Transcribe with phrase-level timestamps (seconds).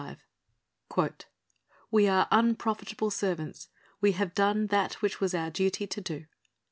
[0.01, 0.17] CHAPTER
[0.89, 1.25] XXXV
[1.91, 3.69] "We are unprofitable servants:
[4.01, 6.25] we have done that which was our duty to do."